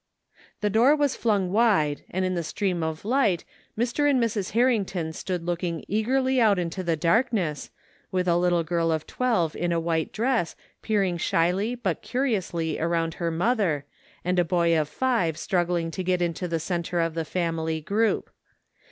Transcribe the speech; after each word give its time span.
The 0.61 0.69
door 0.71 0.95
was 0.95 1.15
flung 1.15 1.51
wide 1.51 2.03
and 2.09 2.25
in 2.25 2.33
the 2.33 2.41
stream 2.41 2.81
of 2.81 3.05
light 3.05 3.45
Mr. 3.77 4.09
and 4.09 4.19
Mrs. 4.19 4.53
Harrington 4.53 5.13
stood 5.13 5.45
looking 5.45 5.85
eagerly 5.87 6.41
out 6.41 6.57
into 6.57 6.81
the 6.81 6.95
darkness, 6.95 7.69
with 8.11 8.27
a 8.27 8.35
little 8.35 8.63
girl 8.63 8.91
of 8.91 9.05
twelve 9.05 9.55
in 9.55 9.71
a 9.71 9.79
white 9.79 10.11
dress, 10.11 10.55
peering 10.81 11.17
shyly 11.19 11.75
but 11.75 12.01
curiously 12.01 12.77
aroimd 12.79 13.13
her 13.17 13.29
mother 13.29 13.85
and 14.25 14.39
a 14.39 14.43
boy 14.43 14.75
of 14.75 14.89
five 14.89 15.37
struggling 15.37 15.91
to 15.91 16.03
get 16.03 16.19
into 16.19 16.47
the 16.47 16.59
centre 16.59 16.99
of 16.99 17.13
the 17.13 17.23
family 17.23 17.79
group. 17.79 18.31